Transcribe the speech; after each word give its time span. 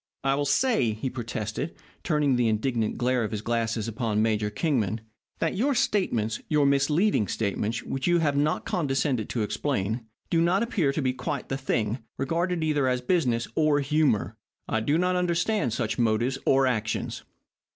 "I 0.23 0.33
will 0.33 0.45
say," 0.47 0.93
he 0.93 1.11
protested, 1.11 1.75
turning 2.03 2.35
the 2.35 2.47
indignant 2.47 2.97
glare 2.97 3.23
of 3.23 3.29
his 3.29 3.43
glasses 3.43 3.87
upon 3.87 4.19
Major 4.23 4.49
Kingman, 4.49 5.01
"that 5.37 5.55
your 5.55 5.75
statements 5.75 6.41
your 6.49 6.65
misleading 6.65 7.27
statements, 7.27 7.83
which 7.83 8.07
you 8.07 8.17
have 8.17 8.35
not 8.35 8.65
condescended 8.65 9.29
to 9.29 9.43
explain 9.43 10.07
do 10.31 10.41
not 10.41 10.63
appear 10.63 10.91
to 10.91 11.03
be 11.03 11.13
quite 11.13 11.49
the 11.49 11.55
thing, 11.57 11.99
regarded 12.17 12.63
either 12.63 12.87
as 12.87 12.99
business 12.99 13.47
or 13.53 13.79
humour. 13.79 14.35
I 14.67 14.79
do 14.79 14.97
not 14.97 15.15
understand 15.15 15.71
such 15.71 15.99
motives 15.99 16.39
or 16.47 16.65
actions." 16.65 17.21